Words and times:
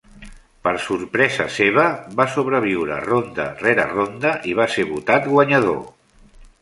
Per 0.67 0.71
sorpresa 0.85 1.45
seva, 1.57 1.83
va 2.21 2.27
sobreviure 2.37 2.97
ronda 3.03 3.45
rere 3.67 3.85
ronda 3.93 4.33
i 4.53 4.57
va 4.61 4.67
ser 4.77 4.87
votat 4.95 5.29
guanyador. 5.35 5.81